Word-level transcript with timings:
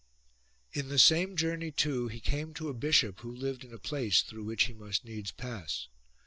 15. 0.71 0.83
In 0.83 0.89
the 0.89 0.97
same 0.97 1.35
journey 1.35 1.69
too 1.69 2.07
he 2.07 2.19
came 2.19 2.55
to 2.55 2.69
a 2.69 2.73
bishop 2.73 3.19
who 3.19 3.29
lived 3.31 3.63
in 3.63 3.71
a 3.71 3.77
place 3.77 4.23
through 4.23 4.45
which 4.45 4.63
he 4.63 4.73
must 4.73 5.05
needs 5.05 5.29
pass. 5.29 5.89